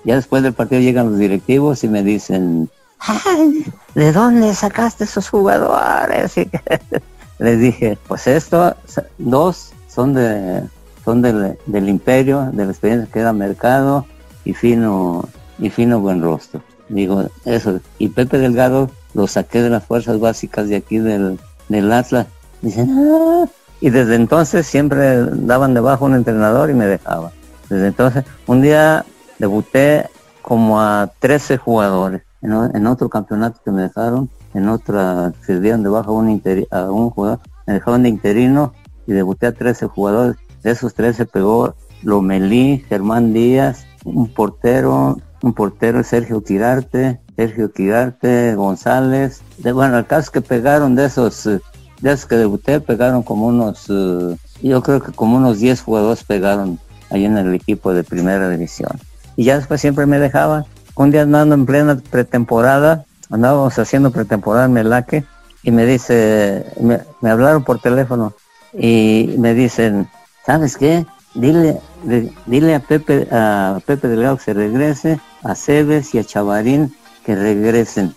[0.04, 5.30] ya después del partido llegan los directivos y me dicen, Ay, ¿de dónde sacaste esos
[5.30, 6.34] jugadores?
[7.40, 8.76] Les dije, pues esto,
[9.18, 10.64] dos son de
[11.04, 14.06] son del, del imperio, de la experiencia que da mercado
[14.46, 15.28] y fino,
[15.62, 16.62] y fino buen rostro.
[16.90, 17.80] Digo, eso.
[18.00, 22.28] Y Pepe Delgado lo saqué de las fuerzas básicas de aquí del, del Atlas.
[22.62, 23.46] Dicen, ah".
[23.80, 27.32] Y desde entonces siempre daban debajo un entrenador y me dejaba.
[27.70, 29.06] Desde entonces, un día
[29.40, 30.08] debuté
[30.42, 32.22] como a 13 jugadores.
[32.44, 37.10] En, otro campeonato que me dejaron, en otra se dieron debajo a un, a un
[37.12, 38.74] jugador, me dejaron de interino
[39.06, 40.38] y debuté a 13 jugadores.
[40.64, 48.56] De esos 13 pegó Lomelí, Germán Díaz, un portero, un portero Sergio Quirarte, Sergio Quirarte,
[48.56, 49.42] González.
[49.58, 51.60] Bueno, el caso que pegaron de esos, eh,
[52.02, 56.24] de esos que debuté, pegaron como unos, eh, yo creo que como unos 10 jugadores
[56.24, 58.92] pegaron ahí en el equipo de primera división.
[59.36, 60.66] Y ya después siempre me dejaban.
[60.96, 65.24] Un día andando en plena pretemporada, andábamos haciendo pretemporada en Melaque,
[65.64, 66.66] y me dice,
[67.22, 68.34] me hablaron por teléfono
[68.74, 70.08] y me dicen,
[70.46, 71.06] ¿sabes qué?
[71.34, 71.80] Dile,
[72.46, 76.94] dile a Pepe, a Pepe Delgado que se regrese, a Cebes y a Chavarín
[77.26, 78.14] que regresen.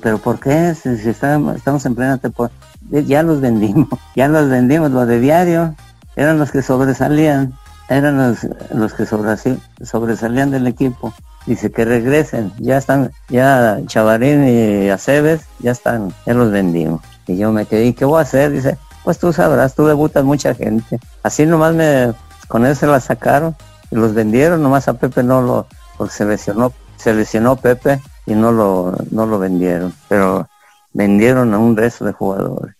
[0.00, 0.74] pero ¿por qué?
[0.74, 2.54] Si, estamos, en plena temporada.
[2.90, 5.74] Ya los vendimos, ya los vendimos, los de diario,
[6.16, 7.54] eran los que sobresalían,
[7.88, 11.12] eran los, los que sobresalían del equipo.
[11.46, 17.02] Dice que regresen, ya están, ya Chavarín y Aceves, ya están, ya los vendimos.
[17.26, 18.50] Y yo me quedé, ¿y qué voy a hacer?
[18.50, 20.98] Dice, pues tú sabrás, tú debutas mucha gente.
[21.22, 22.14] Así nomás me
[22.48, 23.56] con él se la sacaron
[23.90, 28.34] y los vendieron, nomás a Pepe no lo, porque se lesionó, se lesionó Pepe y
[28.34, 30.48] no lo, no lo vendieron, pero
[30.92, 32.74] vendieron a un resto de jugadores.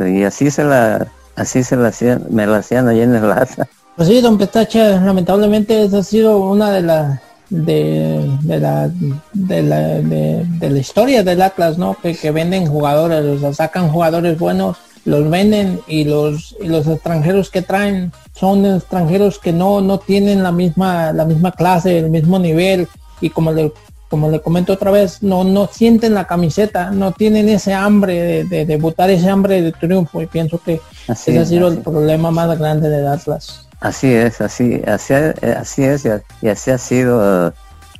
[0.00, 1.06] Y así se la,
[1.36, 3.68] así se la hacían, me la hacían allí en el Atlas.
[3.96, 8.88] Pues sí, don Petacha, lamentablemente esa ha sido una de las de, de, la
[9.32, 11.96] de la de, la historia del Atlas, ¿no?
[12.00, 16.86] Que, que venden jugadores, o sea, sacan jugadores buenos los venden y los, y los
[16.86, 22.10] extranjeros que traen son extranjeros que no, no tienen la misma, la misma clase, el
[22.10, 22.88] mismo nivel.
[23.20, 23.72] Y como le,
[24.08, 28.66] como le comento otra vez, no, no sienten la camiseta, no tienen ese hambre de,
[28.66, 30.20] debutar, ese hambre de triunfo.
[30.22, 33.66] Y pienso que ese ha sido el problema más grande del Atlas.
[33.80, 36.06] Así es, así, así, así es
[36.42, 37.52] y así ha sido uh,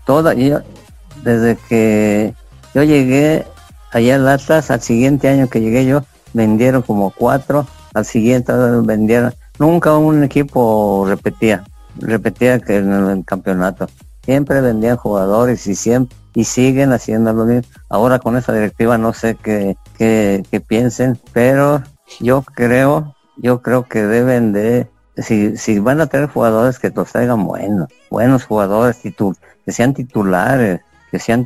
[0.05, 0.61] toda, yo,
[1.25, 2.35] desde que
[2.75, 3.47] yo llegué
[3.91, 9.35] allá al Atlas, al siguiente año que llegué yo, vendieron como cuatro, al siguiente vendieron,
[9.59, 11.65] nunca un equipo repetía,
[11.99, 13.89] repetía que en el campeonato,
[14.25, 17.73] siempre vendían jugadores y siempre y siguen haciendo lo mismo.
[17.89, 21.83] Ahora con esa directiva no sé qué, qué, piensen, pero
[22.21, 27.11] yo creo, yo creo que deben de, si, si van a tener jugadores que los
[27.11, 31.45] traigan buenos, buenos jugadores, que sean titulares, que sean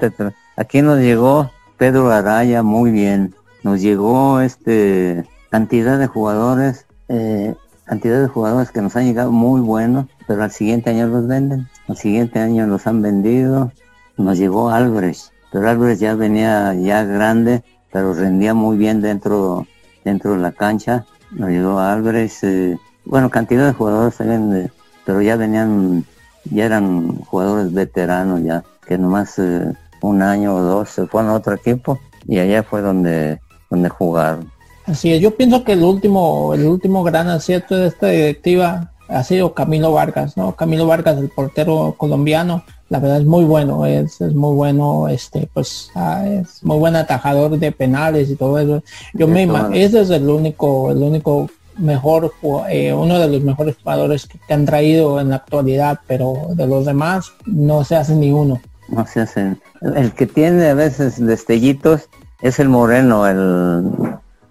[0.56, 7.54] Aquí nos llegó Pedro Araya muy bien, nos llegó este cantidad de jugadores, eh,
[7.84, 11.66] cantidad de jugadores que nos han llegado muy buenos, pero al siguiente año los venden,
[11.88, 13.72] al siguiente año los han vendido,
[14.16, 19.66] nos llegó Álvarez, pero Álvarez ya venía ya grande, pero rendía muy bien dentro,
[20.04, 21.06] dentro de la cancha.
[21.30, 24.70] Nos ayudó a Álvarez, eh, bueno, cantidad de jugadores también,
[25.06, 26.04] pero ya venían,
[26.44, 31.34] ya eran jugadores veteranos ya, que nomás eh, un año o dos se fueron a
[31.34, 33.40] otro equipo y allá fue donde,
[33.70, 34.50] donde jugaron.
[34.86, 39.22] Así es, yo pienso que el último, el último gran acierto de esta directiva ha
[39.22, 40.54] sido Camilo Vargas, ¿no?
[40.56, 45.48] Camilo Vargas, el portero colombiano, la verdad es muy bueno, es, es muy bueno, este,
[45.52, 48.82] pues ah, es muy buen atajador de penales y todo eso.
[49.14, 51.48] Yo me ese es el único, el único
[51.78, 52.32] mejor,
[52.68, 56.84] eh, uno de los mejores jugadores que, han traído en la actualidad, pero de los
[56.84, 58.60] demás no se hace ni uno.
[58.88, 59.60] No se hacen.
[59.80, 62.08] El que tiene a veces destellitos
[62.44, 63.82] es el moreno, el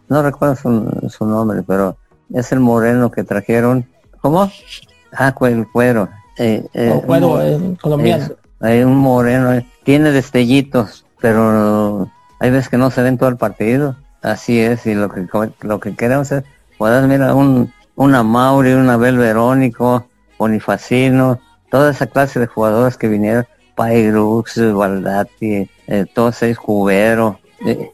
[0.10, 1.96] no recuerdo su, su nombre, pero
[2.34, 3.86] es el moreno que trajeron.
[4.20, 4.50] ¿Cómo?
[5.14, 6.10] Ah, el cuero.
[6.38, 8.30] Eh, eh, cuero un, colombiano.
[8.60, 13.38] hay un moreno, eh, tiene destellitos, pero hay veces que no se ven todo el
[13.38, 13.96] partido.
[14.24, 15.28] Así es, y lo que
[15.62, 16.44] lo que queremos es
[16.78, 20.08] poder mira un una Mauri, un Abel Verónico,
[20.39, 21.39] Bonifacino,
[21.70, 27.43] toda esa clase de jugadores que vinieron, Pairux, Baldati, eh, todos seis Cubero, eh,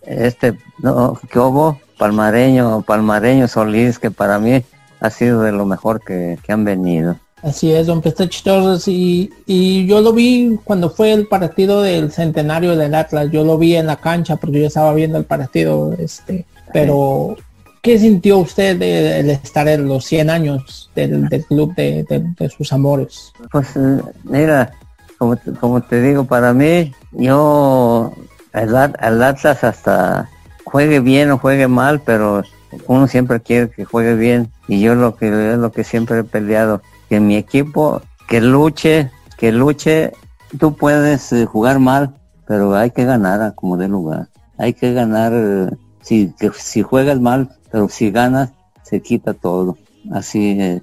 [0.04, 4.64] este, no, que hubo, Palmareño, Palmareño Solís, que para mí
[5.00, 7.18] ha sido de lo mejor que, han venido.
[7.42, 12.12] Así es, don Pestachi Torres, y, y yo lo vi cuando fue el partido del
[12.12, 15.94] centenario del Atlas, yo lo vi en la cancha porque yo estaba viendo el partido,
[15.98, 17.38] este, pero
[17.82, 23.32] ¿qué sintió usted de, estar en los 100 años del, club de, sus amores?
[23.52, 24.72] Pues eh, mira,
[25.18, 28.12] como, como te digo, para mí, yo,
[28.54, 30.30] el, Atlas hasta
[30.64, 32.44] juegue bien o juegue mal, pero
[32.88, 36.82] uno siempre quiere que juegue bien y yo lo que lo que siempre he peleado,
[37.10, 40.14] que mi equipo que luche, que luche,
[40.60, 42.14] tú puedes eh, jugar mal,
[42.46, 44.28] pero hay que ganar como de lugar.
[44.58, 45.70] Hay que ganar eh,
[46.02, 48.52] si si juegas mal, pero si ganas
[48.84, 49.78] se quita todo.
[50.12, 50.82] Así eh,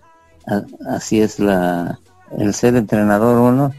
[0.88, 1.98] así es la
[2.36, 3.72] el ser entrenador uno.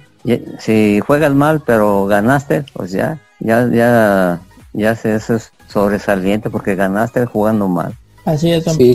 [0.60, 4.42] Si juegas mal pero ganaste, pues ya ya ya
[4.74, 7.94] ya se eso es sobresaliente porque ganaste jugando mal.
[8.26, 8.94] Así es, don sí.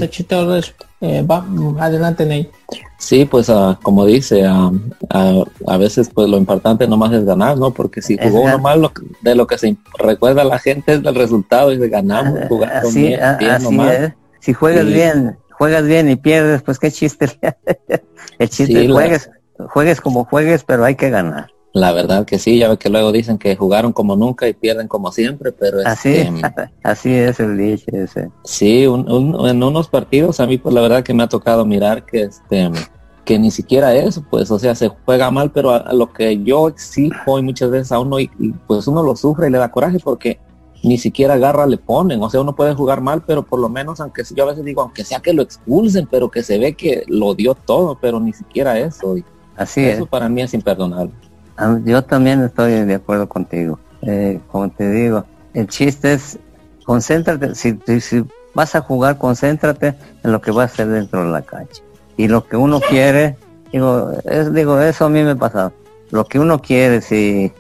[1.01, 1.47] eh, va,
[1.79, 2.51] adelante Ney.
[2.99, 7.57] Sí, pues uh, como dice, uh, uh, a veces pues lo importante nomás es ganar,
[7.57, 7.71] ¿no?
[7.71, 11.03] Porque si jugó uno mal, lo, de lo que se recuerda a la gente es
[11.03, 14.13] del resultado y de ganamos, jugando así, bien, así es.
[14.41, 17.27] Si juegas bien, juegas bien y pierdes, pues qué chiste.
[18.39, 19.31] El chiste es juegues,
[19.71, 21.49] juegues como juegues, pero hay que ganar.
[21.73, 24.89] La verdad que sí, ya ve que luego dicen que jugaron como nunca y pierden
[24.89, 28.31] como siempre, pero así, este, así es el dicho ese.
[28.45, 32.23] Sí, en unos partidos a mí pues la verdad que me ha tocado mirar que
[32.23, 32.71] este
[33.25, 36.69] que ni siquiera eso, pues, o sea, se juega mal, pero a, lo que yo
[36.69, 38.29] exijo y muchas veces a uno y,
[38.67, 40.41] pues uno lo sufre y le da coraje porque
[40.83, 44.01] ni siquiera garra le ponen, o sea, uno puede jugar mal, pero por lo menos,
[44.01, 47.05] aunque yo a veces digo, aunque sea que lo expulsen, pero que se ve que
[47.07, 49.15] lo dio todo, pero ni siquiera eso.
[49.55, 51.13] Así eso para mí es imperdonable.
[51.57, 53.79] Ah, yo también estoy de acuerdo contigo.
[54.03, 55.25] Eh, como te digo,
[55.55, 56.39] el chiste es
[56.85, 58.25] concéntrate, si, si,
[58.55, 61.83] vas a jugar, concéntrate en lo que va a hacer dentro de la cancha.
[62.17, 63.37] Y lo que uno quiere,
[63.73, 65.73] digo, es, digo, eso a mí me pasa.
[66.11, 67.53] Lo que uno quiere, si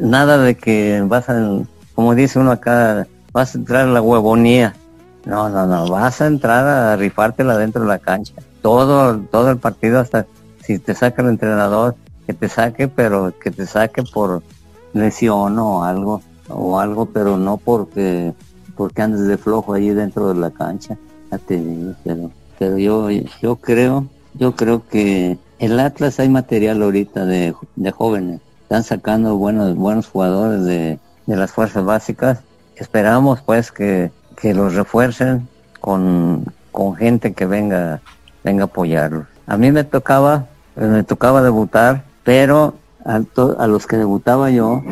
[0.00, 1.60] nada de que vas a,
[1.94, 4.74] como dice uno acá, vas a entrar a la huevonía.
[5.24, 8.34] No, no, no, vas a entrar a rifártela dentro de la cancha.
[8.62, 10.26] Todo, todo el partido hasta
[10.62, 11.94] si te saca el entrenador,
[12.26, 14.42] que te saque, pero que te saque por
[14.92, 18.32] lesión o algo, o algo, pero no porque
[18.76, 20.96] porque andes de flojo ahí dentro de la cancha.
[21.46, 27.90] Pero, pero yo, yo creo, yo creo que el Atlas hay material ahorita de, de
[27.90, 28.40] jóvenes.
[28.62, 32.40] Están sacando buenos, buenos jugadores de, de las fuerzas básicas.
[32.76, 34.10] Esperamos pues que,
[34.40, 35.48] que los refuercen
[35.80, 38.00] con, con gente que venga,
[38.42, 39.26] venga a apoyarlos.
[39.46, 40.46] A mí me tocaba,
[40.76, 43.20] me tocaba debutar pero a,
[43.58, 44.82] a los que debutaba yo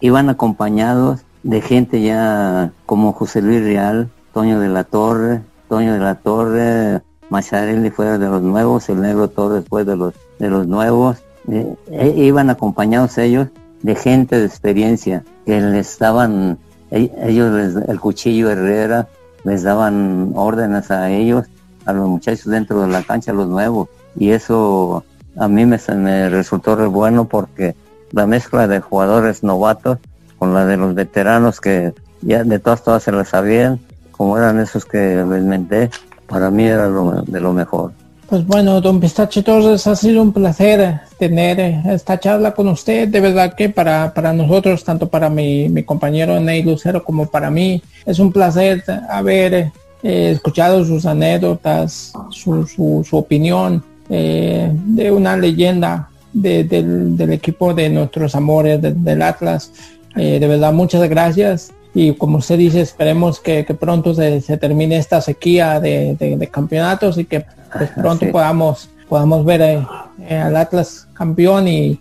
[0.00, 5.98] iban acompañados de gente ya como José Luis Real, Toño de la Torre, Toño de
[5.98, 10.66] la Torre, Macharelli fuera de los nuevos, el Negro Torres fue de los de los
[10.66, 11.18] nuevos,
[11.48, 13.48] eh, e, iban acompañados ellos
[13.82, 16.58] de gente de experiencia que les daban
[16.90, 19.08] e, ellos el cuchillo Herrera
[19.44, 21.46] les daban órdenes a ellos,
[21.84, 23.88] a los muchachos dentro de la cancha, los nuevos.
[24.16, 25.04] Y eso
[25.36, 27.74] a mí me, me resultó re bueno porque
[28.12, 29.98] la mezcla de jugadores novatos
[30.38, 33.80] con la de los veteranos que ya de todas todas se las sabían,
[34.12, 35.90] como eran esos que les
[36.26, 37.92] para mí era lo, de lo mejor.
[38.28, 43.08] Pues bueno, don Pistache Torres, ha sido un placer tener esta charla con usted.
[43.08, 47.50] De verdad que para, para nosotros, tanto para mi, mi compañero Ney Lucero como para
[47.50, 49.54] mí, es un placer haber
[50.02, 58.34] eh, escuchado sus anécdotas, su, su, opinión eh, de una leyenda del, equipo de nuestros
[58.34, 59.72] amores del Atlas.
[60.16, 61.72] Eh, de verdad, muchas gracias.
[61.94, 67.44] Y como usted dice, esperemos que, pronto se, termine esta sequía de campeonatos y que
[67.76, 69.86] pues pronto podamos, podamos ver eh,
[70.28, 72.00] eh, al Atlas campeón y,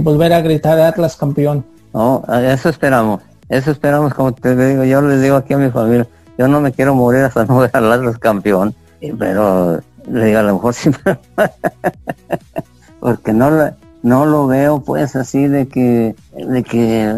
[0.00, 1.64] volver a gritar Atlas campeón.
[1.94, 6.06] No, eso esperamos, eso esperamos, como te digo, yo les digo aquí a mi familia,
[6.36, 8.74] yo no me quiero morir hasta no ver al Atlas campeón,
[9.18, 9.80] pero
[10.10, 10.90] le digo a lo mejor sí,
[13.00, 13.50] porque no
[14.02, 17.14] no lo veo pues así de que, de que,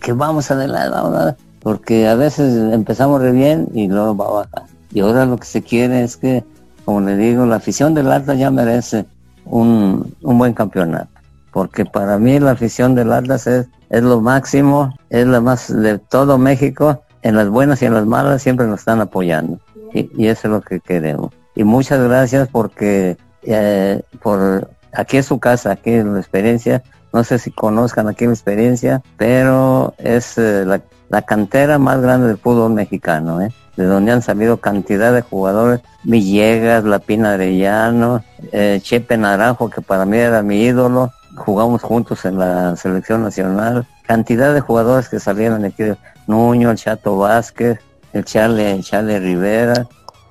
[0.00, 4.62] que vamos adelante, porque a veces empezamos re bien y luego va a bajar.
[4.92, 6.42] Y ahora lo que se quiere es que
[6.86, 9.06] como le digo, la afición del Atlas ya merece
[9.44, 11.10] un, buen campeonato.
[11.50, 15.98] Porque para mí la afición del Atlas es, es lo máximo, es la más de
[15.98, 17.02] todo México.
[17.22, 19.58] En las buenas y en las malas siempre nos están apoyando.
[19.92, 21.32] Y, eso es lo que queremos.
[21.56, 26.82] Y muchas gracias porque eh, por aquí es su casa, aquí es la experiencia.
[27.12, 32.28] No sé si conozcan aquí la experiencia, pero es eh, la, la, cantera más grande
[32.28, 33.40] del fútbol mexicano.
[33.40, 33.50] ¿eh?
[33.76, 40.04] de donde han salido cantidad de jugadores, Villegas, Lapina Arellano, eh, Chepe Naranjo, que para
[40.06, 45.64] mí era mi ídolo, jugamos juntos en la selección nacional, cantidad de jugadores que salieron
[45.64, 45.84] aquí,
[46.26, 47.78] Nuño, el Chato Vázquez,
[48.12, 49.86] el Charlie, Charlie Rivera,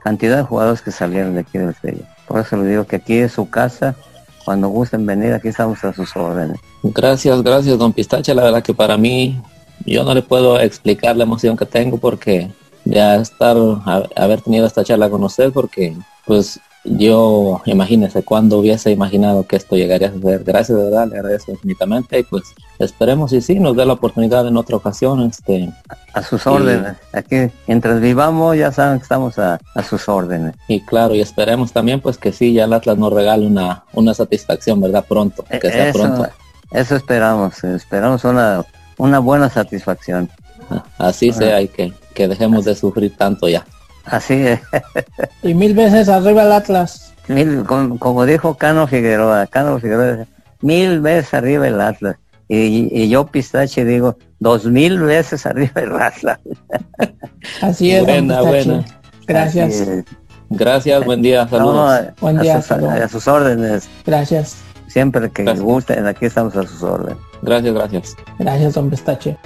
[0.05, 2.07] cantidad de jugadores que salieron de aquí del Estrella.
[2.27, 3.95] Por eso le digo que aquí es su casa,
[4.45, 6.59] cuando gusten venir, aquí estamos a sus órdenes.
[6.83, 8.35] Gracias, gracias, don Pistache.
[8.35, 9.41] La verdad que para mí,
[9.83, 12.51] yo no le puedo explicar la emoción que tengo porque
[12.83, 13.57] ya estar,
[14.15, 19.75] haber tenido esta charla con usted porque pues yo imagínese cuando hubiese imaginado que esto
[19.75, 20.43] llegaría a ser.
[20.43, 22.43] Gracias de verdad, le agradezco infinitamente y pues
[22.79, 25.21] esperemos y sí nos dé la oportunidad en otra ocasión.
[25.23, 25.71] Este,
[26.13, 26.95] a sus órdenes.
[27.11, 30.55] Aquí, mientras vivamos, ya saben que estamos a, sus órdenes.
[30.67, 34.13] Y claro, y esperemos también pues que sí, ya el Atlas nos regale una, una
[34.13, 35.05] satisfacción, ¿verdad?
[35.07, 36.27] Pronto, que sea eso, pronto.
[36.71, 38.65] Eso esperamos, esperamos una,
[38.97, 40.29] una buena satisfacción.
[40.97, 43.63] Así sea, hay que que dejemos de sufrir tanto ya.
[44.05, 44.59] Así es.
[45.43, 47.13] y mil veces arriba el Atlas.
[47.27, 50.25] Mil, como, dijo Cano Figueroa, Cano Figueroa,
[50.61, 52.17] mil veces arriba el Atlas.
[52.47, 56.39] Y, yo, Pistache, digo, dos mil veces arriba el Atlas.
[57.61, 58.03] Así es.
[58.03, 58.85] Buena, buena.
[59.25, 59.87] Gracias.
[60.51, 62.13] Gracias, buen día, saludos.
[62.21, 63.89] buen día, a sus, a sus, órdenes.
[64.05, 64.57] Gracias.
[64.87, 67.17] Siempre que gusten, aquí estamos a sus órdenes.
[67.41, 68.15] Gracias, gracias.
[68.37, 69.37] Gracias, don Pistache.